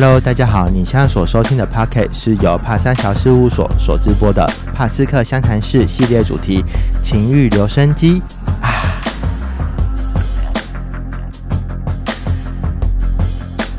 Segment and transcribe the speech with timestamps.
[0.00, 6.64] Hello，大家好，你现在所收听的 Pocket 是由帕三桥事务所所直播的帕斯克湘潭市系列主题
[7.02, 8.22] 情欲留声机
[8.62, 8.94] 啊。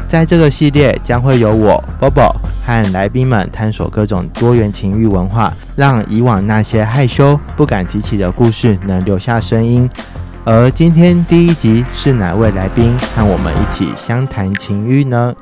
[0.09, 9.89] 在这个系列将会由我 Bobo 和来宾们探索各种多元情欲文化，让以往那些害羞不敢提起的故事能留下声音。
[10.43, 15.33] 而今天第一集是哪位来宾和我们一起相谈情欲呢？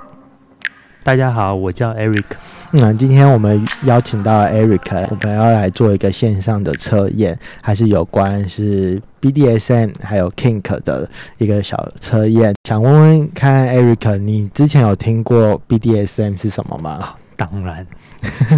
[1.07, 2.25] 大家好，我叫 Eric。
[2.69, 12.53] 那今天我们邀请到 Eric，我们要来做一个线上的测验，还是有关是 BDSM 还有 Kink 的一个小测验。
[12.67, 17.15] 想问问看，Eric，你之前有听过 BDSM 是什么吗？
[17.37, 17.87] 当然，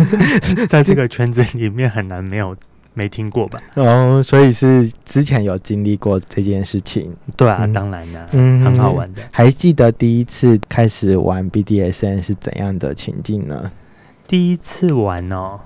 [0.67, 2.55] 在这个圈子里面很难没有。
[2.93, 3.61] 没听过吧？
[3.75, 7.15] 哦，所以是之前有经历过这件事情。
[7.37, 9.21] 对啊，当然啦，嗯，很好玩的。
[9.31, 13.71] 还记得第一次开始玩 BDSN 是怎样的情境呢？
[14.27, 15.59] 第一次玩哦，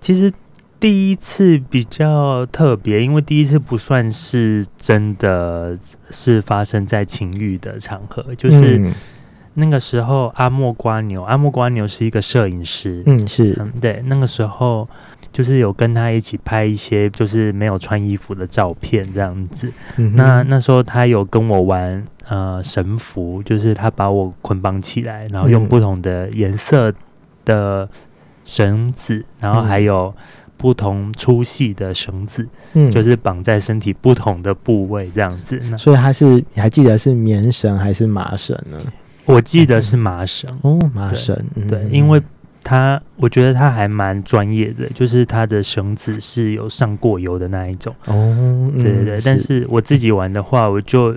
[0.00, 0.32] 其实
[0.78, 5.76] 第一次比较特别，因为第一次不算是真的
[6.10, 8.80] 是发生在情欲的场合，就是
[9.54, 14.88] 那个时候阿莫瓜牛，阿莫瓜牛是一个摄影师，嗯，是，嗯，对，那个时候。
[15.32, 19.72] 就是有跟他一起拍一些就是没有穿衣服的照片这样子。
[19.96, 26.92] 那那时候他有跟我玩呃绳符，就是他把我捆绑起来，然后用不同的颜色
[27.46, 27.88] 的
[28.44, 30.14] 绳子，然后还有
[30.58, 35.58] 不同粗细的绳子，嗯，就是绑在身体不同的部位这样子。
[35.78, 38.78] 所以他是你还记得是棉绳还是麻绳呢？
[39.24, 41.34] 我记得是麻绳哦，麻绳
[41.68, 42.22] 对，因为。
[42.64, 47.94] 他，我觉得他还蛮专业的，就是他的绳子是有上过油的那一种。
[48.06, 49.20] 哦，对对对。
[49.24, 51.16] 但是我自己玩的话，我就，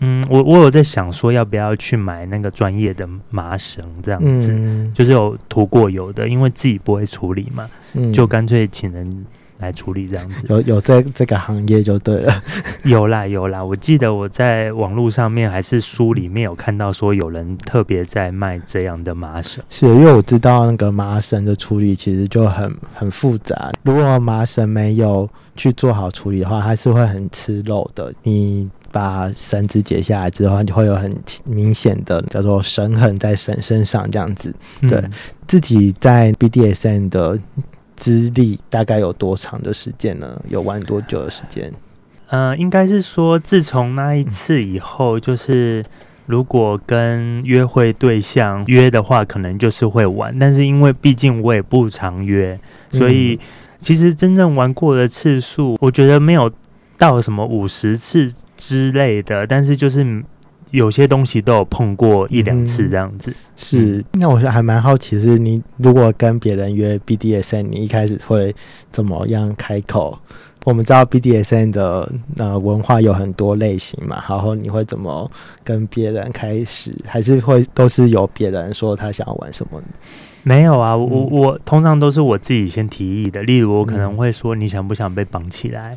[0.00, 4.52] 嗯，我我有在想说，要不要去买那个专业的麻绳，这样子，
[4.94, 7.68] 就是有涂过油的，因为自己不会处理嘛，
[8.12, 9.26] 就干脆请人。
[9.58, 12.42] 来处理这样子，有有在这个行业就对了，
[12.84, 28.12] 有啦有啦，我记得我在网络上面还是书里面有看到说有人特别在卖这样的麻绳，是因为我知道那个麻绳的处理其实就很很复杂，如果麻绳没有去做好处理的话，它是会很吃肉的。
[28.22, 31.14] 你把绳子解下来之后，你会有很
[31.44, 34.54] 明显的叫做绳痕在绳身上这样子。
[34.88, 35.02] 对
[35.46, 37.38] 自己在 BDSN 的。
[37.98, 40.40] 资历大概有多长的时间呢？
[40.48, 41.70] 有玩多久的时间？
[42.28, 45.84] 呃，应该是说，自从那一次以后，就是
[46.26, 50.38] 如果跟约会对象约的话，可能就是会玩。
[50.38, 52.58] 但是因为毕竟我也不常约，
[52.90, 53.38] 所以
[53.80, 56.50] 其实真正玩过的次数，我觉得没有
[56.96, 59.46] 到什么五十次之类的。
[59.46, 60.24] 但是就是。
[60.70, 64.04] 有些东西都有碰过一两次这样子，是。
[64.12, 68.54] 那我是还蛮好奇，是你如果跟别人约 BDSN，你一开始会
[68.90, 70.18] 怎么样开口？
[70.64, 75.30] 我们知道 BDSN 的呃文化有很多类型嘛，然后你会怎么
[75.64, 76.94] 跟别人开始？
[77.06, 79.80] 还是会都是由别人说他想要玩什么？
[80.44, 83.42] 没有啊，我我通常都是我自己先提议的。
[83.42, 85.96] 例如，我可能会说你想不想被绑起来，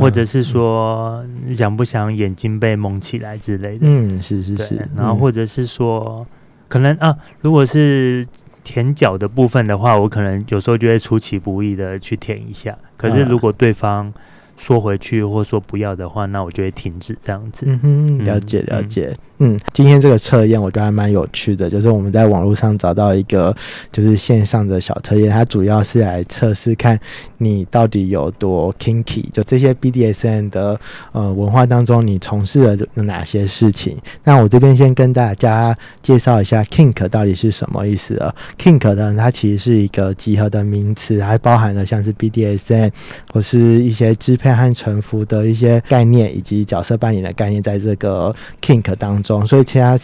[0.00, 3.80] 或者是说你想不想眼睛被蒙起来之类的。
[3.82, 4.88] 嗯，是是是。
[4.96, 6.24] 然后或者是说，
[6.68, 8.26] 可能啊，如果是
[8.62, 12.76] 舔脚的部分的话，我可能有时候就会出其不意的去舔一下。
[12.96, 14.12] 可是如果对方
[14.56, 17.66] 说回去，或者说不要的话，那我就会停止这样子。
[17.68, 19.14] 嗯哼，了解了解。
[19.38, 23.54] 嗯，今天这个测验我觉得还蛮有趣的，就是我们在网络上找到一个
[23.90, 26.98] 就是线上的小测验，它主要是来测试看
[27.38, 33.98] 你到底有多 kinky，就这些 BDSN 的呃文化当中，你从事了哪些事情。
[34.22, 42.92] 那我这边先跟大家介绍一下 kink 到底是什么意思啊？kink 呢，它其实是一个集合的名词，还包含了像是 BDSN
[43.32, 49.14] 或是一些支配和臣服的一些概念，以及角色扮演的概念，在这个 kink 当。
[49.22, 49.98] 中，所以其他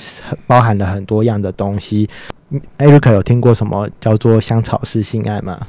[0.47, 2.09] 包含了很多样的东西。
[2.79, 5.61] Eric 有听过什么叫做香草式性爱吗？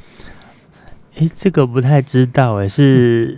[1.16, 3.36] 诶，这个不太知道诶，是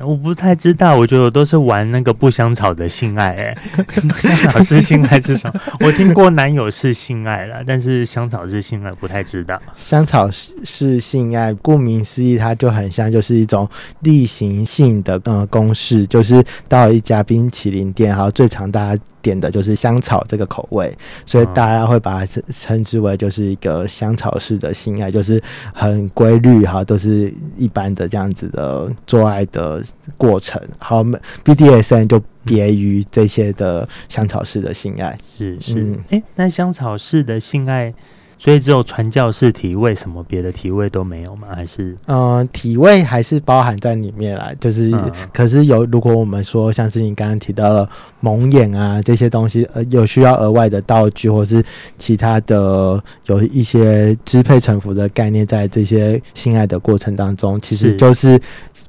[0.00, 0.96] 我不太知道。
[0.96, 3.56] 我觉得我都是玩那个不香草的性爱诶，
[4.16, 5.60] 香草是性爱是什么？
[5.80, 9.60] 我听过男友是性爱了，但是香草是性爱不太知道。
[9.76, 13.68] 香草是性爱，顾名思义，它就很像就是一种
[14.00, 19.02] 例行性的呃公式，就是到一家冰淇淋店，然后最常大家。
[19.28, 20.96] 点的就是香草这个口味，
[21.26, 25.42] 所以大家会把它称之为就是一个香草式的性爱，就是
[25.74, 29.84] 很规律哈，都是一般的这样子的做爱的
[30.16, 30.60] 过程。
[30.78, 31.04] 好
[31.44, 35.18] ，BDSN 就别于这些的香草式的性爱。
[35.36, 37.92] 是是，哎，那香草式的性爱。
[38.38, 41.48] 所以只有传教士体位，什么别的体位都没有吗？
[41.54, 44.52] 还是嗯，体位还是包含在里面啦。
[44.60, 44.94] 就是，
[45.32, 47.88] 可是有如果我们说像是你刚刚提到了
[48.20, 51.62] 蒙眼啊这些东西，呃，有需要额外的道具，或是
[51.98, 58.40] 其他的有一些支配臣服的概念，在这些性爱的过程当中，其实就是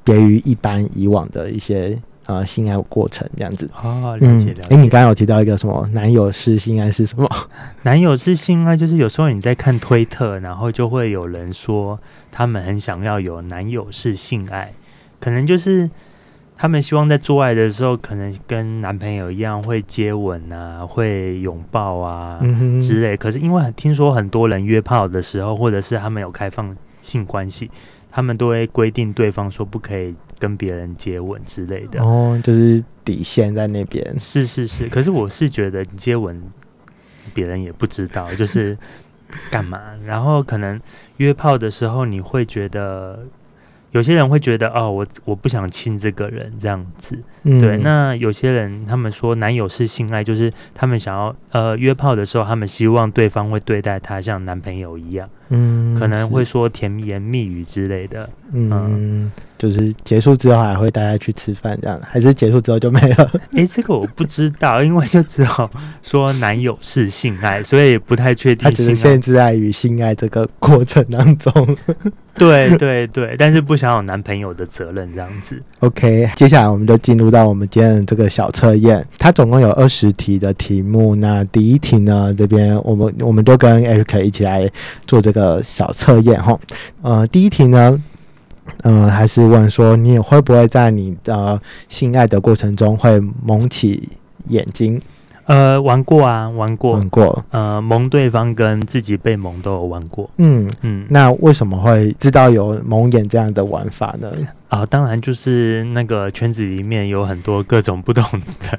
[0.04, 1.98] 别于一般以往的一些。
[2.30, 4.74] 呃，性爱过程这样子哦，了解了解。
[4.74, 7.28] 哎，你刚刚有提到一个什么男友式性爱是什么？
[7.82, 11.98] 男友是性爱就是有时候你在看推特，然后就会有人说
[12.30, 14.72] 他们很想要有男友是性爱，
[15.18, 15.90] 可能就是
[16.56, 22.38] 他们希望在做爱的时候，可能跟男朋友一样会接吻啊，会拥抱啊
[22.80, 23.16] 之类。
[23.16, 27.70] 可是因为听说很多人约炮的时候，或者是他们有开放性关系，
[28.10, 30.14] 他们都会规定对方说不可以。
[30.40, 34.18] 跟别人接吻之类的哦，就是底线在那边。
[34.18, 36.42] 是是是，可是我是觉得接吻
[37.34, 38.74] 别人也不知道， 就是
[39.50, 39.78] 干嘛。
[40.06, 40.80] 然后可能
[41.18, 43.26] 约炮的时候，你会觉得。
[43.90, 47.76] 有些人会觉得哦，我我不想亲这个人这样子，对。
[47.76, 63.30] 那有些人他们说男友是性爱，就是他们想要呃约炮的时候，他们希望对方会对待他像男朋友一样，嗯，可能会说甜言蜜语之类的，嗯，就是结束之后还会带他去吃饭这样，还是结束之后就没了？
[63.54, 65.70] 哎，这个我不知道，因为就只好
[66.02, 68.64] 说男友是性爱，所以不太确定。
[68.64, 71.52] 他只是限制在于性爱这个过程当中。
[72.38, 75.60] 对对对，但是不想有男朋友的责任这样子。
[75.80, 81.14] OK，接下来我们就进入到我们今天的这个小测验，它总共有二十题的题目。
[81.16, 84.66] 那第一题呢，这边我们我们都跟 Eric 一起来
[85.06, 86.58] 做这个小测验哈。
[87.02, 88.02] 呃，第一题呢，
[88.82, 94.08] 嗯，还是问说你会不会在你的性爱的过程中会蒙起
[94.48, 95.00] 眼睛？
[95.46, 97.44] 呃，玩过啊，玩过，玩过。
[97.50, 100.30] 呃，蒙对方跟自己被蒙都有玩过。
[100.36, 104.30] 嗯嗯，那为什么会知道有蒙眼这样的玩法呢？
[104.70, 108.78] 啊，当然就是那个圈子里面有很多各种不同的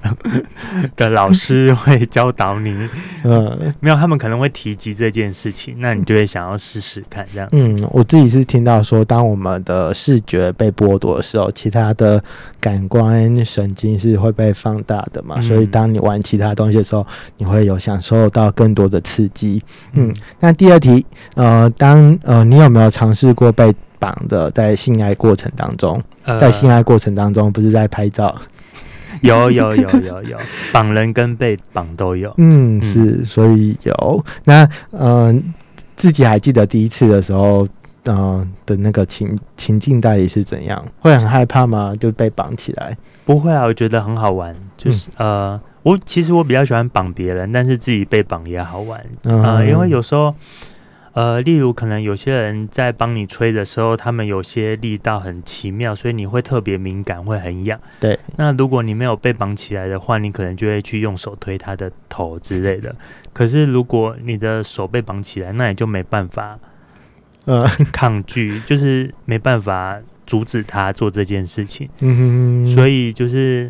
[0.96, 2.90] 的老师 会教导你，
[3.26, 7.50] 嗯，没有，他们可能会提及这件事情，那你就会想要试试看这样。
[7.52, 12.24] 嗯，我自己是听到说，当我们的视觉被剥夺的时候，其他的
[12.62, 17.06] 感官神经是会被放大的嘛，所以当你玩其他东西的时候，
[17.38, 19.62] 你会有享受到更多的刺激。
[19.92, 21.06] 嗯，那第二题，
[21.36, 23.76] 呃，当呃，你有没有尝试过被？
[24.02, 26.02] 绑的在性爱过程当中，
[26.40, 28.36] 在性爱过程当中不是在拍照，
[29.22, 30.38] 有有有有有
[30.74, 35.54] 绑人跟被绑都有， 嗯是，所以有那嗯
[35.96, 37.68] 自己还记得第一次的时候，
[38.06, 40.84] 嗯的那个情情境到底是怎样？
[41.00, 41.94] 会很害怕吗？
[42.00, 42.98] 就被绑起来？
[43.24, 49.00] 不会啊，我觉得很好玩，就是呃我其实我比较喜欢绑别人，但是自己被绑也好玩
[49.46, 50.34] 啊，因为有时候。
[51.14, 57.78] 呃，例如可能有些人在帮你吹的时候，他们有些力道很奇妙，所以你会特别敏感，会很痒。
[58.00, 58.18] 对。
[58.38, 62.96] 那如果你没有被绑起来的话，你可能就会去用手推他的头之类的。
[63.34, 66.58] 可是如果你的手被绑起来，那也就没办法，
[67.44, 71.90] 呃，抗拒，就是没办法阻止他做这件事情。
[72.00, 72.74] 嗯哼。
[72.74, 73.70] 所以就是，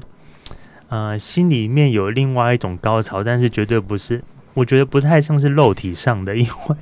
[0.89, 4.21] 呃，心里面有另外一种高潮，但是绝对不是。
[4.53, 6.75] 我觉得不太像是肉体上的，因为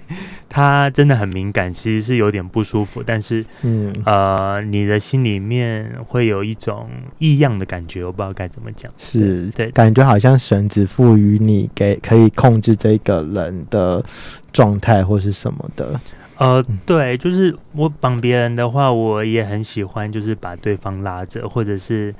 [0.49, 3.03] 他真的很敏感，其实是有点不舒服。
[3.05, 8.91] 但是，嗯，呃，你的心里面会有一种异样的感觉，我不知道该怎么讲。
[8.97, 14.03] 是对，感觉好像神只赋予你给可以控制这个人的
[14.51, 16.01] 状态或是什么的。
[16.38, 22.15] 呃，对，就是我绑别人的话，我也很喜欢，就是把对方拉着，或者是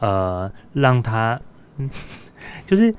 [0.00, 1.40] 呃，让他
[2.66, 2.94] 就是。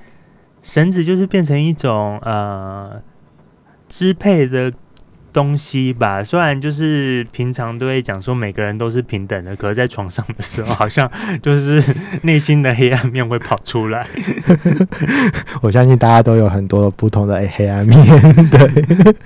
[0.65, 2.99] 绳子就是变成一种呃
[3.87, 4.73] 支配的
[5.31, 11.07] 东西吧，虽然就是平常都会讲说每个人都是平等的，可是在床上的时候，好像
[11.43, 11.83] 就是
[12.23, 14.07] 内心的黑暗面会跑出来。
[15.61, 18.03] 我相信大家都有很多不同的黑暗面，
[18.49, 18.67] 对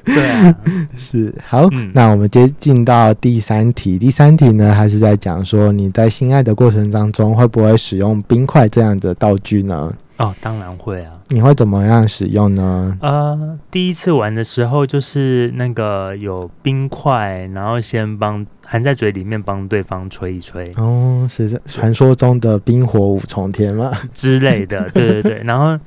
[0.04, 0.56] 对啊，
[0.98, 1.70] 是好。
[1.94, 9.94] 那我们接近到第三题，第三题呢，还是在讲说你在性爱的过程当中会不会使用冰块这样的道具呢？
[10.20, 11.14] 哦，当然会啊！
[11.30, 12.98] 你会怎么样使用呢？
[13.02, 20.74] 呃，第一次玩的时候，就是那个有冰块，然后先帮含在嘴里面帮对方吹一吹。
[20.76, 23.92] 哦，是传说中的冰火五重天吗？
[24.14, 25.42] 之类的，对对对。
[25.46, 25.80] 然后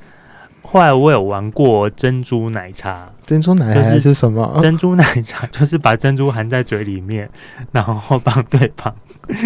[0.73, 4.57] 后来我有玩过珍珠奶茶，珍珠奶茶是什么？
[4.59, 7.29] 珍珠奶茶 就是把珍珠含在嘴里面，
[7.71, 8.91] 然后帮对方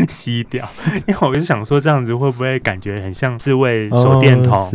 [0.08, 0.66] 吸掉。
[1.06, 4.72] 因为我就想说，这样子会不会感觉很像自慰手电筒？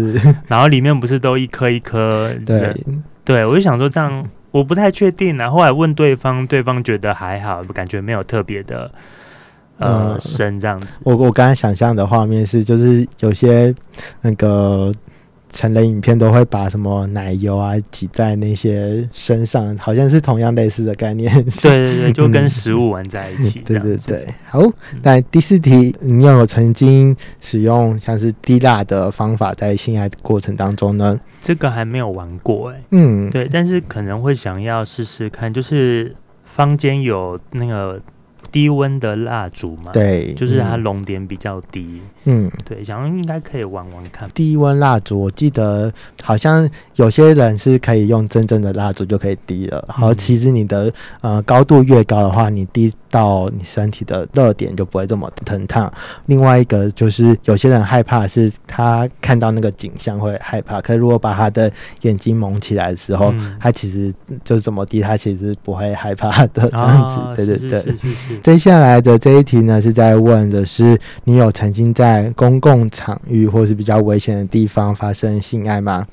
[0.46, 2.30] 然后里面不是都一颗一颗？
[2.44, 2.76] 对，
[3.24, 5.48] 对我就想说这样，我不太确定啊。
[5.48, 8.92] 后来问对方，对方觉得还好，感觉没有特别的
[9.78, 10.98] 呃深这样子。
[11.02, 13.74] 我我刚才想象的画面是，就是有些
[14.20, 14.94] 那个。
[15.52, 21.32] 成人影片都会把什么奶油啊挤在那些身上，好像是同样类似的概念。
[21.60, 23.60] 对对对， 就跟食物玩在一起。
[23.60, 24.60] 对对对，好。
[25.02, 31.20] 那第四题，你有曾经使用像是低蜡的方法在性爱过程当中呢？
[31.40, 32.82] 这个还没有玩过哎。
[32.90, 38.00] 嗯，对，但是可能会想要试试看，就是坊间有那个。
[38.50, 44.28] 低温的蜡烛嘛，对，就是它熔点比较低，嗯，对，想应该可以玩玩看。
[44.34, 49.84] 低温蜡烛，我记得好像有些人是可以用真正的蜡烛就可以滴了。
[49.88, 52.92] 好，其实你的呃高度越高的话，你滴。
[53.12, 55.92] 到你身体的热点就不会这么疼烫。
[56.24, 61.70] 另外一个就是有些人害怕是他看到那个景象会害怕，可是如果把他的
[62.00, 63.30] 眼睛蒙起来的时候，
[63.60, 64.10] 他其实
[64.42, 67.44] 就是这么滴，他其实不会害怕的这样子。
[67.44, 67.94] 对对对。
[68.40, 76.06] 接下来的这一题呢是在问的是你有曾经在公共场域或是比较危险的地方发生性爱吗？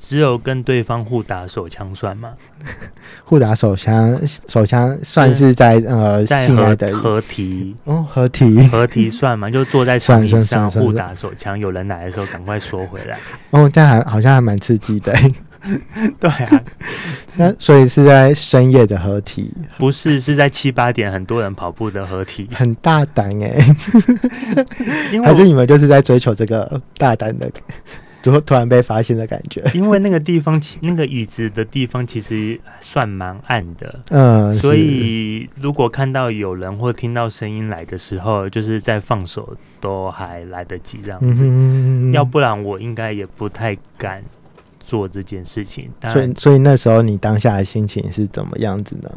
[0.00, 2.30] 只有跟对方互打手枪算吗？
[3.24, 9.50] 互打手枪，手枪算是在呃性爱的合体哦，合体合体算吗？
[9.50, 13.18] 就坐在床椅上互打手枪，有人来的时候赶快缩回来。
[13.50, 15.12] 哦，这样还好像还蛮刺激的。
[16.20, 16.62] 对啊，
[17.36, 19.52] 那所以是在深夜的合体？
[19.78, 22.48] 不是，是在七八点很多人跑步的合体。
[22.52, 23.58] 很大胆哎，
[25.24, 27.50] 还是你们就是在追求这个大胆的？
[28.22, 41.44] 突突然被发现的感觉，因为那个地方，那个椅子的地方其实算蛮暗的，嗯，所以如果看到有人或听到声音来的时候，就是在放手都还来得及这样子，
[42.12, 44.20] 要不然我应该也不太敢
[44.86, 45.90] 做这件事情。
[46.12, 49.10] 所以，所以那时候你当下的心情是怎么样子呢？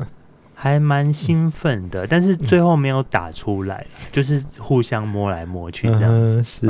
[0.55, 6.67] 还蛮兴奋的，但是最后没有打出来，就是互相摸来摸去这样子，是。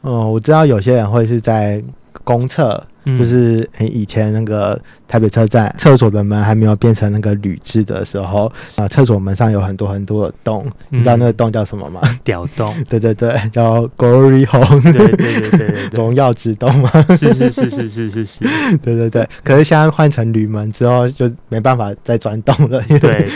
[0.00, 1.82] 哦，我知道有些人会是在
[2.24, 2.84] 公厕。
[3.04, 12.00] 就是以前那个台北车站厕所的门还没有变成那个铝制的时候啊，厕所门上有很多很多的洞，你知道那个洞叫什么吗？
[12.22, 12.74] 屌洞。
[12.88, 14.82] 对对对，叫 Glory Hole。
[14.92, 16.90] 对对对对 荣耀之洞吗？
[17.16, 18.44] 是是是是是是是。
[18.82, 22.80] 对对对，可是现在换成铝门之后就没办法再钻洞了。
[22.88, 23.26] 对对，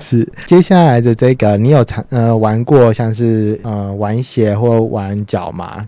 [0.00, 0.26] 是。
[0.46, 5.86] 接下来的这个，你有尝呃玩过像是呃玩鞋或玩脚吗？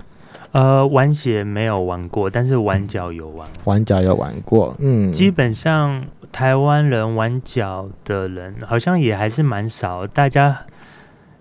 [0.53, 3.49] 呃，玩鞋没有玩过，但是玩脚有玩。
[3.65, 10.05] 玩脚有玩过，嗯，基本上台湾人玩脚的人好像也还是蛮少。
[10.09, 10.67] 大家，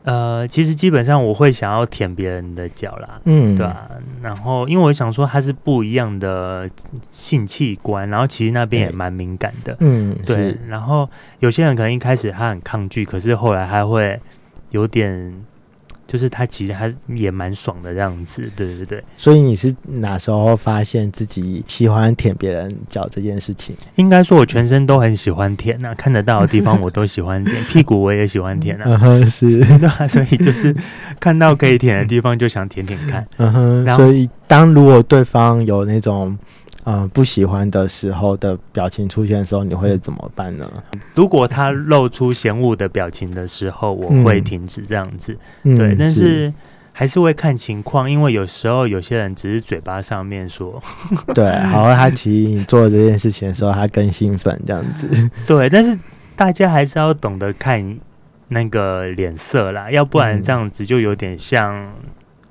[0.03, 3.89] 呃，其实基本上我会想要舔别人的脚啦，嗯，对吧？
[4.21, 6.69] 然后因为我想说它是不一样的
[7.09, 10.55] 性器官，然后其实那边也蛮敏感的，嗯，对。
[10.67, 14.19] 然后有些人可能一开始他很抗拒，可是后来他会
[14.69, 15.33] 有点。
[16.11, 19.03] 就是他其实他也蛮爽的这样子，对对对。
[19.15, 23.75] 所以你是哪时候发现自己喜欢舔别人脚这件事情？
[23.95, 28.83] 应该说我全身都很喜欢舔呐，看得到的地方我都喜欢舔， 屁股我也喜欢舔啊。
[28.87, 30.75] 嗯哼是，对 所以就是
[31.19, 33.27] 看到可以舔的地方就想舔舔看。
[33.37, 33.95] 嗯哼。
[33.95, 36.35] 所以当如果对方有那种。
[36.91, 40.67] 嗯，不喜欢的时候的表情出现的时候，你会怎么办呢？
[41.13, 45.37] 如果他露出嫌恶的表情的时候，我会停止这样子。
[45.61, 46.51] 对，但是
[46.91, 50.81] 还是会看情况，因为有时候有些人只是嘴巴上面说，
[51.35, 55.29] 对，好，他提你做这件事情的时候，他更兴奋这样子。
[55.45, 55.95] 对，但是
[56.35, 57.99] 大家还是要懂得看
[58.47, 61.87] 那个脸色啦，要不然这样子就有点像。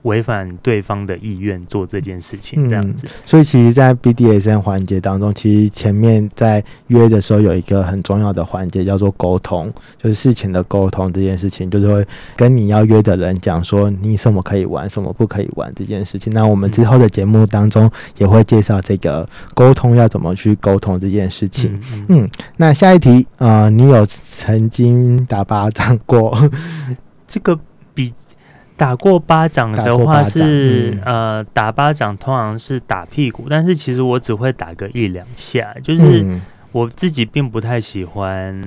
[0.02, 3.06] 违反对方的意愿做这件事情，这样子。
[3.26, 11.12] 所以，其实，在 BDSM 环节当中，其实前面在约的时候有一个很重要的环节，叫做沟通，就是事前的沟通。
[11.12, 16.32] 这件事情就是会跟你要约的人讲说，你什么可以玩，什么不可以玩这件事情。
[16.32, 21.78] 那我们之后的节目当中也会介绍这个沟通要怎么去沟通这件事情。
[22.08, 26.38] 嗯，那下一题啊，你有曾经打巴掌过？
[27.26, 27.58] 这个
[27.92, 28.12] 比。
[28.78, 36.24] 打过巴掌的话是呃打巴掌通常是打屁股，但是其实我只会打个一两下，就是
[36.70, 38.62] 我自己并不太喜欢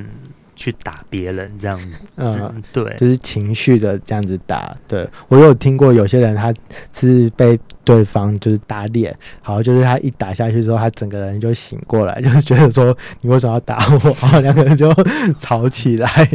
[0.53, 1.94] 去打别人这样子。
[2.18, 4.75] 嗯，对，就是情绪的这样子打。
[4.86, 6.53] 对我有听过有些人他
[6.94, 14.15] 是被对方就是打脸，好，就是他一打下去之后，他整个人就醒过来，就是觉得说你为什么要打我？
[14.22, 14.94] 然后两个人就
[15.39, 16.30] 吵起来。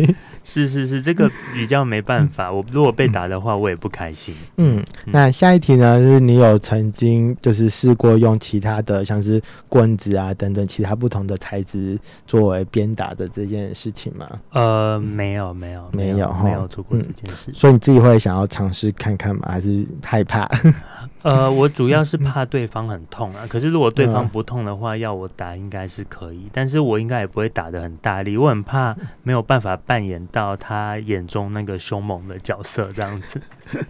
[0.48, 2.52] 是是是，这个比较没办法。
[2.52, 4.32] 我如果被打的话，我也不开心。
[4.58, 5.98] 嗯，那下一题呢？
[5.98, 11.98] 就是你有曾经就是试过用其他的，像是棍子啊等等其他不同的材质
[12.28, 14.30] 作为鞭打的这件事情吗？
[14.52, 17.52] 呃，没有没有没有没有做过这件事。
[17.52, 19.48] 所以你自己会想要尝试看看吗？
[19.48, 20.48] 还是害怕？
[21.26, 23.44] 呃，我主要是怕对方很痛啊。
[23.48, 26.42] 可是如果对方不痛的话，要我打应该是可以。
[26.52, 28.36] 但是我应该也不会打的很大力。
[28.36, 33.40] 我很怕没有办法扮演到他眼中那个凶猛的角色这样子。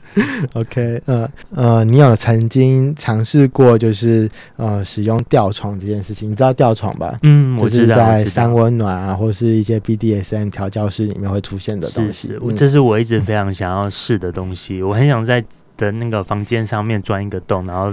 [0.54, 4.26] OK，呃呃，你有曾经尝试过就是
[4.56, 6.30] 呃使用吊床这件事情？
[6.30, 7.18] 你知道吊床吧？
[7.22, 12.32] 嗯，我知道，在三温暖啊，或是一些 BDSM 调教室里面会出现的东西。
[12.56, 14.82] 这是我一直非常想要试的东西。
[14.82, 15.44] 我很想在。
[15.76, 17.92] 的那个房间上面钻一个洞，然后。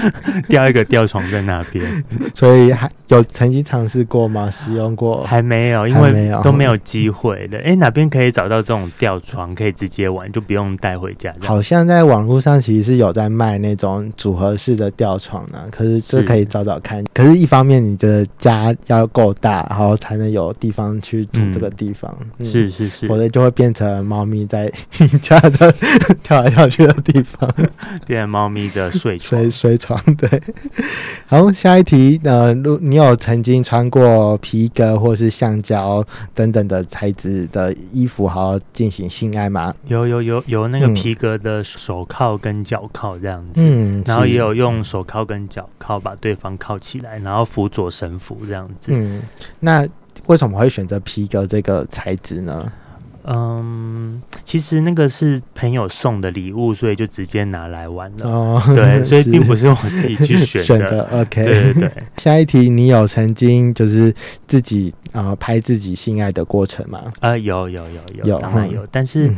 [0.48, 2.04] 吊一个吊床在那边，
[2.34, 4.50] 所以还有曾经尝试过吗？
[4.50, 7.58] 使用过还没有，因为都没有机会的。
[7.58, 11.32] 哎，哪边可以找到这种吊床，可以直接玩，就不用带回家？
[11.40, 17.04] 好像在网络上其实是有在卖那种组合式的吊床呢，可是这可以找找看。
[17.12, 22.14] 可是，一方面你的家要够大，然后才能有地方去住这个地方。
[22.40, 25.72] 是是是，否则就会变成猫咪在你 家的
[26.22, 27.52] 跳来跳去的地方，
[28.06, 29.40] 变成猫咪的睡床。
[29.54, 30.42] 水床对，
[31.26, 39.74] 好，下一题，呃，如你有曾经穿过皮革或是橡胶等等的材质的衣服，好进行性爱吗？
[39.86, 48.90] 有有有有那个皮革的手铐跟脚铐这样子，嗯，然后也有用手铐跟脚铐把对方铐起来，然后辅佐神符这样子。
[48.92, 49.22] 嗯，
[49.60, 49.86] 那
[50.26, 52.72] 为什么会选择皮革这个材质呢？
[53.26, 58.28] 嗯，其实那个是朋友送的礼物，所以就直接拿来玩了。
[58.28, 61.08] 哦，对， 所以并不是我自己去选的。
[61.10, 61.90] OK，对对对。
[62.18, 64.14] 下一题，你有曾经就是
[64.46, 67.02] 自己啊拍自己性爱的过程吗？
[67.20, 68.86] 啊，有有有有，当然有。
[68.90, 69.32] 但是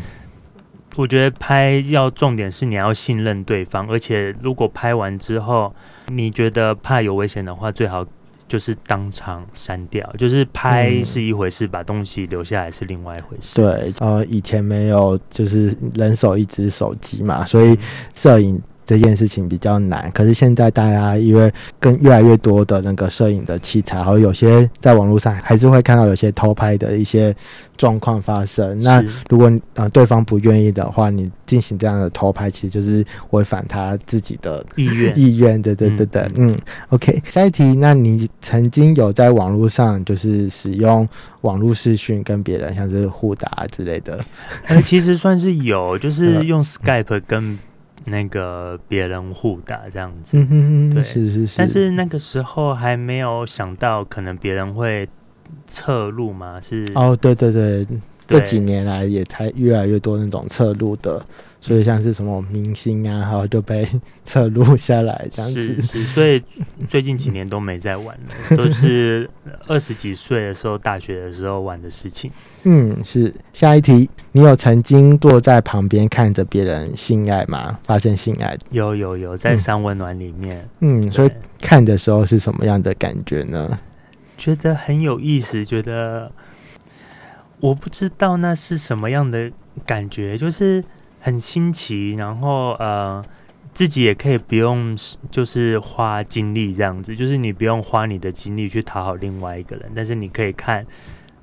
[0.97, 5.73] 我觉得拍要重点是你要信任对方，而且如果拍完之后
[6.09, 8.05] 你觉得怕有危险的话，最好。
[8.49, 13.57] 就是当场删掉，就是拍是一回事，把东西留下来是另外一回事。
[13.57, 17.79] 对，呃，以前没有就是人手一只手机嘛，所以
[18.15, 18.61] 摄影。
[18.87, 27.35] 这件事情比较难，可是现在大家因为跟越来越多的那个摄影的器材，然后有些在网络上还是会看到有些偷拍的一些
[27.77, 28.81] 状况发生。
[28.81, 35.13] 那如果呃对方不愿意的话，你进行这样的偷拍，其实就是违反他自己的意愿。
[35.19, 36.57] 意愿，对对对对，嗯
[36.91, 37.21] ，OK。
[37.29, 41.09] 下一题，那你曾经有在网络上就是使用
[41.41, 44.25] 网络视讯跟别人像是互打之类的？
[44.69, 47.59] 呃，其实算是有，就是 用 Skype 跟。
[48.07, 50.37] 那个别人互打这样子，
[50.93, 55.09] 对，是是是，但是那个时候还没有想到可能别人会
[55.67, 57.87] 侧路嘛，是哦，对对对，
[58.27, 61.25] 这几年来也才越来越多那种侧路的。
[61.61, 63.89] 所以像是什么明星啊，然后就被
[64.25, 65.83] 侧录下来这样子。
[65.83, 66.41] 是，所以
[66.89, 69.29] 最近几年都没在玩了，都是
[69.67, 72.31] 二十几岁的时候，大学的时候玩的事情。
[72.65, 73.35] 嗯，是。
[73.53, 77.79] 下一题，你有曾经坐在旁边看着别人性爱吗？
[77.85, 78.57] 发生性爱？
[78.71, 80.69] 有有有，在三温暖里面。
[80.81, 83.79] 嗯，所以看的时候是什么样的感觉呢？
[84.37, 86.31] 觉得很有意思，觉得
[87.59, 89.51] 我不知道那是什么样的
[89.85, 90.85] 感觉，就是。
[91.27, 93.21] 很新奇，然后呃，
[93.75, 94.97] 自己也可以不用
[95.29, 100.87] 就是花精力这样子，就是你不用花你的精力去讨好另外一个人，但是你可以看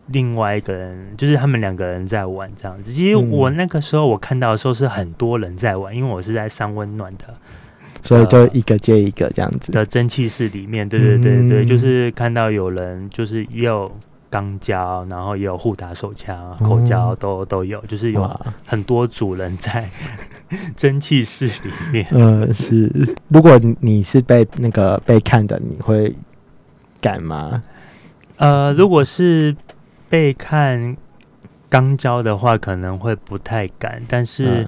[0.07, 2.93] 另外一个人，就是他们两个人在玩这样子。
[2.93, 7.35] 其实我那个时候我看到的时候是很多人在玩，因为我是在三温暖的，
[8.01, 10.87] 所以就一个接一个这样子的蒸汽室里面。
[10.87, 13.91] 对对对对，就是看到有人就是有。
[14.33, 19.87] 钢胶，然后也有互打手枪、口胶，都都有，就是有很多主人在
[20.75, 22.03] 蒸汽室里面。
[22.09, 22.91] 嗯，是。
[23.27, 26.11] 如果你是被那个被看的，你会
[26.99, 27.61] 敢吗？
[28.37, 29.55] 呃，如果是
[30.09, 30.97] 被看
[31.69, 34.67] 钢胶的话，可能会不太敢，但是。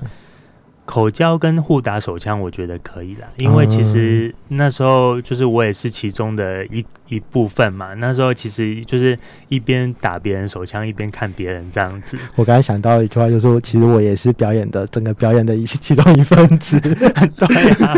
[0.85, 7.93] 口交跟互打手枪，我觉得可以啦，因为其实那时候就是我也是其中的一一部分嘛。
[7.95, 9.17] 那时候其实就是
[9.49, 12.17] 一边打别人手枪，一边看别人这样子。
[12.35, 16.79] 我刚才想到一句话，就是说，其实我也是表演的整个表演的一其中一份子。
[16.79, 17.93] 对啊，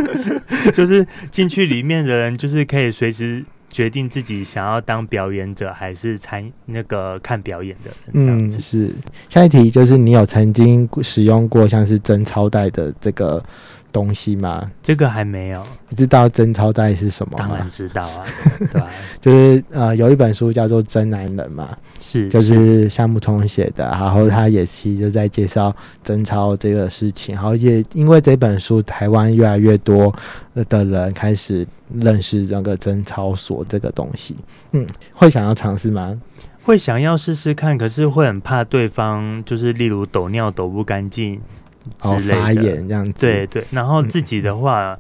[0.74, 3.44] 就是进去里面的人，就是可以随时。
[3.70, 8.48] 决定自己想要当表演者还是参那个看表演的人。
[8.48, 8.92] 嗯，是。
[9.30, 13.44] 下一题就是你有曾经使用过像是真钞带的这个
[13.92, 14.70] 东西吗？
[14.84, 15.64] 这个还没有。
[15.90, 17.46] 你知道贞操带是什么吗？
[17.48, 18.26] 当然知道啊，
[18.60, 18.88] 对吧？
[19.22, 30.14] 就是呃，有一本书叫做《真男人》嘛，是，就是夏木聪写的，然后他也其实就在介绍贞操这个事情，然后也因为这本书，台湾越来越多
[30.70, 34.36] 的人开始认识那个贞操所这个东西。
[34.72, 36.20] 嗯，会想要尝试吗？
[36.64, 41.40] 会想要试试看，可是会很怕对方，就是例如抖尿抖不干净
[42.00, 43.14] 之类的，发炎这样子。
[43.20, 44.98] 对对，然后自己的话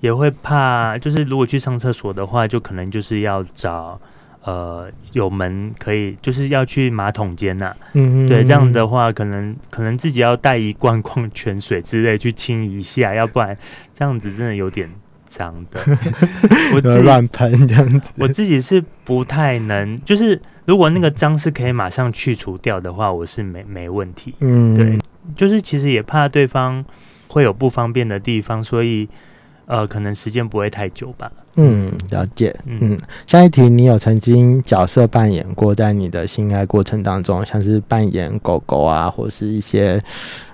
[0.00, 4.00] 也会怕，就是如果去上厕所的话，就可能就是要找
[4.44, 7.74] 呃有门可以，就是要去马桶间呐。
[7.92, 8.28] 嗯嗯。
[8.28, 13.56] 对，这样的话，可能可能自己要带一罐矿泉水之类去清一下，要不然
[13.94, 14.88] 这样子真的有点。
[15.30, 15.80] 脏的，
[16.74, 18.10] 我乱喷这样子。
[18.18, 24.34] 我自己是不太能，就是如果那个脏是可以马上去除掉的话，我是没没问题。
[24.40, 24.98] 嗯，对，
[25.36, 26.84] 就是其实也怕对方
[27.28, 29.08] 会有不方便的地方，所以
[29.66, 31.30] 呃，可能时间不会太久吧。
[31.56, 32.54] 嗯，了解。
[32.64, 40.02] 嗯，下一题，你有曾经角色扮演过，在你的性爱过程当中，像是扮演狗狗啊，或是一些。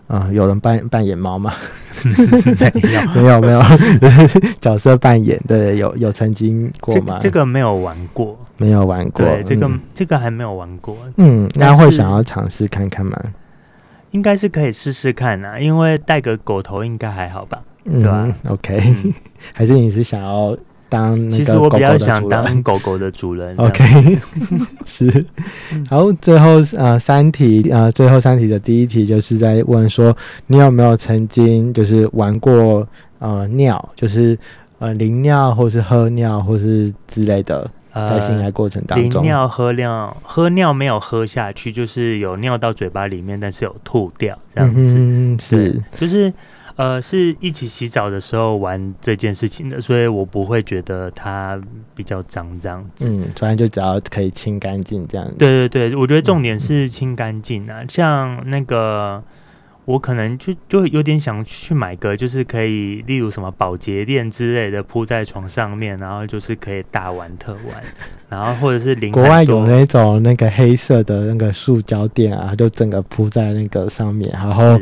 [0.07, 1.53] 啊，有人扮扮演猫吗？
[2.05, 3.61] 没有，没有，没有
[4.63, 7.19] 角色扮演的有有曾经过吗？
[7.21, 9.27] 这个没有玩过，没有玩过。
[9.27, 10.97] 对，这个这个还没有玩过。
[11.17, 13.21] 嗯，那会想要尝试看看吗？
[14.17, 17.63] 应该是可以试试看啊，因为带个狗头应该还好吧？
[17.85, 18.97] 对吧？OK，
[19.53, 20.57] 还是你是想要？
[20.89, 23.57] 当其实我比较想当狗狗的主人。
[23.57, 24.17] OK，
[24.87, 25.27] 是。
[25.91, 32.87] 好，最后呃三题呃最后三题的第一题就是在问说你有没有曾经就是玩过
[33.19, 34.39] 呃尿，就是
[34.79, 37.69] 呃淋尿或是喝尿或是之类的，
[38.09, 39.23] 在性爱过程当中。
[39.23, 44.95] 淋尿喝尿喝尿没有喝下去，就是有尿到嘴巴里面，但是有吐掉这样子。
[44.97, 46.33] 嗯，是，就是。
[46.77, 51.59] 呃，是一起洗澡的时候玩这件事情的，所以我不会觉得它
[51.95, 53.09] 比较脏这样子。
[53.09, 55.37] 嗯，反正就只要可以清干净这样子。
[55.39, 57.81] 对对对，我觉得重点是清干净啊。
[57.89, 59.25] 像那个，
[59.87, 67.83] 我可能就就有点想去买个，就是可以，例如什么保洁垫之类的铺在床上面，然后就是可以大玩特玩，
[68.29, 74.79] 然后或者是国外有那种那个黑色的那个塑胶垫啊，就整个铺在那个上面，然后。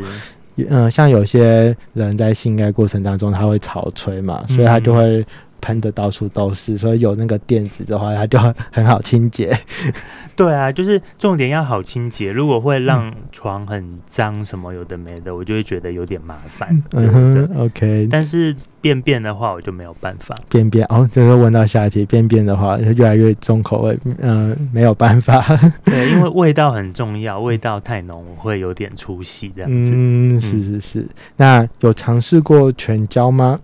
[0.69, 5.21] 嗯，像有些人在性爱过程当中，他会潮吹嘛，所以他就会
[5.65, 6.77] 喷的到处都是。
[6.77, 8.37] 所以有那个垫子的话，它就
[8.71, 9.57] 很好清洁。
[10.35, 12.31] 对啊，就是重点要好清洁。
[12.31, 16.83] 如果会让床很脏，什么有的没的，我就会觉得有点麻烦。
[16.91, 18.07] 嗯哼，OK。
[18.11, 20.37] 但是便便的话，我就没有办法。
[20.49, 25.41] 便便哦，就是问到下一题，便便的话越来越重口味，嗯，没有办法。
[25.85, 29.91] 对，因为味道很重要，味道太浓，我会有点出戏这样子。
[29.95, 31.07] 嗯，是是是。
[31.37, 33.57] 那有尝试过全胶吗？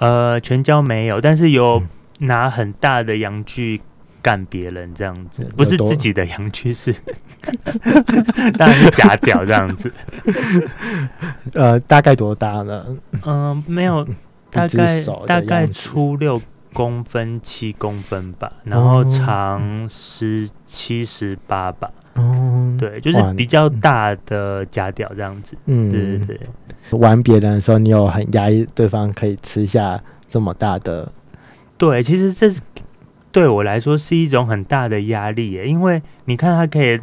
[0.00, 1.82] 呃，全胶没有，但是有
[2.18, 3.80] 拿很大的阳具。
[4.22, 6.94] 干别人这样子，不是自己的阳具是，
[8.58, 9.90] 当然是假屌这样子。
[11.54, 12.84] 呃，大概多大呢？
[13.24, 14.06] 嗯，没有，
[14.52, 16.38] 大概大概粗六
[16.74, 21.90] 公分、七公分吧，然后长十七十八吧。
[22.14, 25.56] 哦，对，就是比较大的假屌这样子。
[25.66, 26.98] 嗯，对对对。
[26.98, 31.10] 玩别人的时候，你有很压抑对方可以吃下这么大的？
[31.78, 32.60] 对，其实这是。
[33.32, 36.98] 对我来说是一种很大的压力耶，因为你看他可以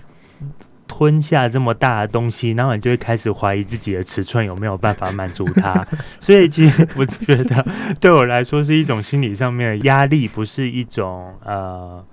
[0.86, 5.88] 吞下这么大的东西，然后你就会开始怀疑自己的尺寸有没有办法满足他，
[6.20, 7.66] 所以其实我觉得
[8.02, 12.04] 对我来说是一种心理上面的压力，不是一种呃。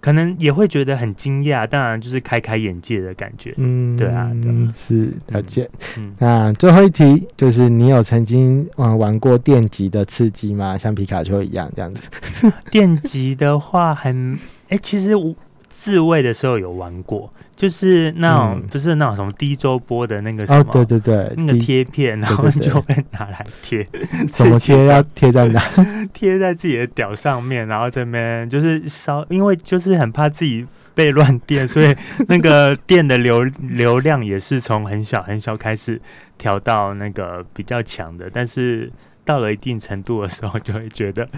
[0.00, 3.54] 可能也会觉得很惊讶，当然就是开开眼界的感觉。
[3.58, 4.30] 嗯，对啊，
[4.76, 5.68] 是了解。
[5.98, 10.78] 嗯，那最后一题就是你有曾经玩玩过电极的刺激吗？
[10.78, 12.02] 像皮卡丘一样这样子？
[12.70, 14.38] 电极的话，很
[14.70, 15.34] 哎，其实我
[15.80, 17.32] 自慰的时候有玩过。
[17.56, 23.86] 就是那种不是那种什么低周波的那个什么，对对对，那个贴片，然后就会拿来贴。
[24.32, 24.86] 怎么贴？
[24.86, 25.62] 要贴在哪？
[26.14, 31.94] 贴在自己的屌上面，然后这边就是烧，因为就是很怕自己被乱电，所以
[32.28, 36.00] 那个电的流流量也是从很小很小开始
[36.38, 38.90] 调到那个比较强的，但是
[39.22, 41.28] 到了一定程度的时候，就会觉得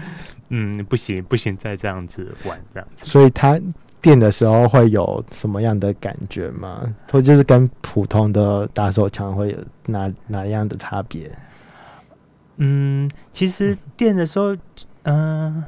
[0.47, 3.05] 嗯不行不行，再这样子玩这样子。
[3.07, 3.59] 所以它。
[4.03, 6.83] 电的时候会有什么样的感觉吗？
[7.09, 11.31] 或就是跟普通的打手枪会有哪哪样的差别？
[12.57, 14.55] 嗯，其实电的时候，
[15.03, 15.63] 嗯，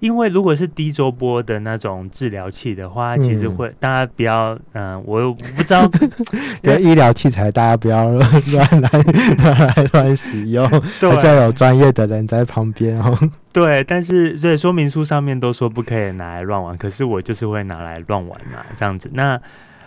[0.00, 5.86] 因为如果是低周波的那种治疗器的话，其实会大家不要，嗯，我不知道，
[6.62, 13.16] 对医疗器材大家不要乱来乱来乱使用，还是要有专业的人在旁边哦。
[13.52, 19.10] 对，但是所以说明书上面都说不可以拿来乱玩，可是我就是会拿来乱玩嘛，这样子。
[19.12, 19.38] 那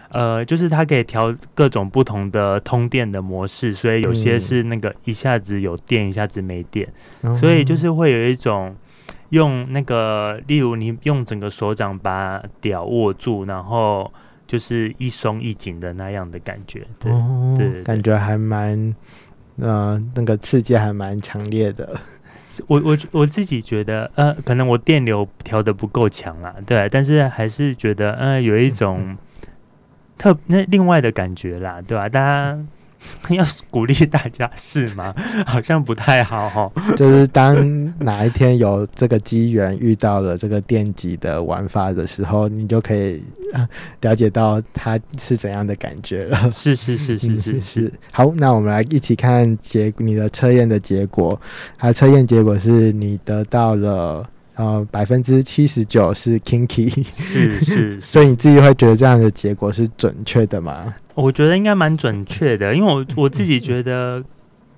[0.10, 6.88] 呃，就是它可以调各种不同的通电的模式，所以有些是那个一下子有电，一下子没电，
[7.34, 8.76] 所以就是会有一种。
[9.34, 14.12] 用那个，例如你用整个手掌把屌握住，然后
[14.46, 17.12] 就是一松一紧的那样的感觉，对
[17.58, 18.96] 对，感觉还蛮，
[19.58, 22.00] 呃，那个刺激还蛮强烈的。
[22.68, 29.18] 我我我自己觉得，呃，可能我电流调的不够强啦，对，但是还是觉得，呃，有一种
[30.16, 32.08] 特那另外的感觉啦，对吧？
[32.08, 32.60] 大家。
[33.30, 35.14] 要鼓励大家是吗？
[35.46, 36.72] 好像不太好哈。
[36.98, 43.24] 就是当哪一天有这个机缘遇到了这个电极的玩法的时候，你就可以
[44.02, 46.52] 了解到它是怎样的感觉了。
[46.52, 47.94] 是是是是是是。
[48.12, 51.40] 好，那我们来一起看结你的测验的结果。
[51.78, 58.02] 它测验结果是你得到了呃百分之七十九是 kinky，是是。
[58.02, 60.94] 所以你自己会觉得这样的结果是准确的吗？
[61.16, 64.24] 我觉得应该蛮准确的，因为我我自己觉得，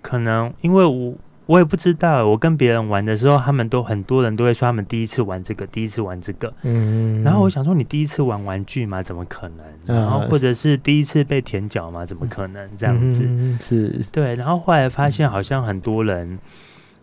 [0.01, 1.13] 可能因为我
[1.45, 9.01] 我也不知道，我跟别人玩的时候，他们都很多人都会说他们第一次玩这个，第一次玩这个，嗯，然后我想说，你第一次玩玩具吗？
[9.03, 9.95] 怎么可能？
[9.95, 12.05] 然后或者是第一次被舔脚吗？
[12.05, 13.23] 怎么可能这样子？
[13.61, 16.37] 是对，然后后来发现好像很多人，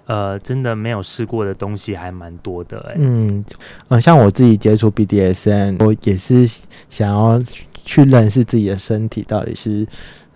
[0.07, 3.45] 呃，真的没有试过的东西还蛮多的，哎，嗯，
[3.89, 6.47] 呃，像我自己接触 BDSN，我也是
[6.91, 7.41] 想要。
[7.85, 9.87] 去认识自己的身体到底是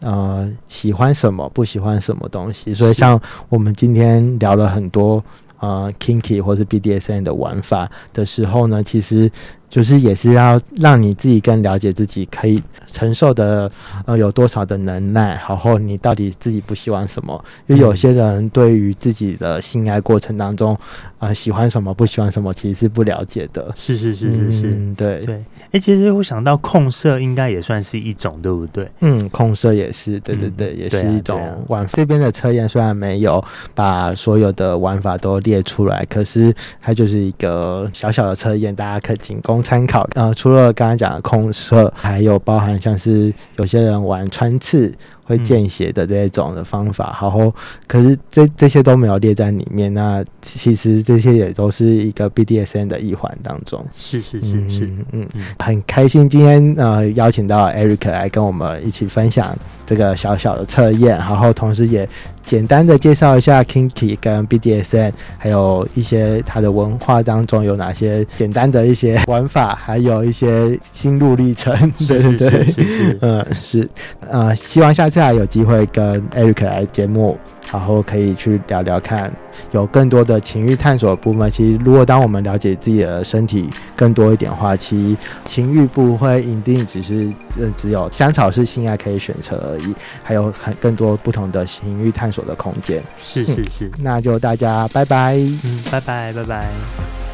[0.00, 2.74] 呃喜欢什么，不喜欢什么东西。
[2.74, 5.22] 所以像我们今天聊了很多
[5.60, 9.30] 呃 kinky 或是 BDSN 的玩法的时候呢，其实。
[9.76, 13.70] 就是也是要让你自己更了解自己可以承受的
[14.06, 17.44] 呃有多少的能耐，然后你到底自己不希望什么？
[17.66, 20.74] 因为有些人对于自己的性爱过程当中
[21.18, 23.70] 啊喜欢什么不喜欢什么其实是不了解的。
[23.76, 25.44] 是是是是是，对对。
[25.72, 28.90] 哎，其实我想到控色应该也算是一种，对不对？
[29.00, 31.86] 嗯，控色也是，对对对，也是一种玩。
[31.92, 39.62] 这边的测验虽然没有把所有的玩法都列出来，可是它就是一个小小的测验，大家可以仅供。
[39.66, 44.94] 参考呃，除了刚刚讲的空射，还有包含像是有些人玩穿刺。
[45.26, 47.52] 会见血的这一种的方法，然后
[47.88, 49.92] 可是这这些都没有列在里面。
[49.92, 53.84] 那其实这些也都是一个 BDSN 的一环当中。
[53.92, 55.26] 是是是是，嗯，
[55.58, 62.08] 很开心今天呃邀请到 Eric 来跟我们一起分享这个小小的测验，然后同时也
[62.44, 71.74] 简单的介绍一下 Kinky 跟 BDSN，还有一些它的文化当中有哪些简单的一些玩法，还有一些心路历程。
[72.06, 73.88] 对对对，嗯是
[74.20, 75.15] 呃希望下次。
[75.16, 77.38] 下来有机会跟 Eric 来节目，
[77.72, 79.32] 然后可以去聊聊看，
[79.70, 81.50] 有更多的情欲探索部分。
[81.50, 93.02] 其实，如果当我们了解自己的身体更多一点的话，其实情欲不会一定只是呃只有香草是性爱可以选择而已，还有很更多不同的情欲探索的空间。
[93.18, 97.25] 是是是，那就大家拜拜，嗯，拜拜拜拜。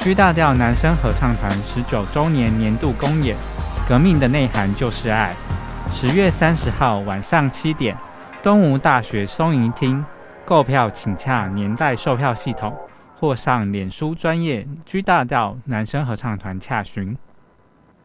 [0.00, 3.36] G 大调男声合唱团十九周年年度公演，
[3.86, 5.30] 革命的内涵就是爱。
[5.90, 7.94] 十月三十号晚上七点，
[8.42, 10.02] 东吴大学松营厅。
[10.46, 12.74] 购票请洽年代售票系统，
[13.18, 17.14] 或上脸书专业 G 大调男生合唱团洽询。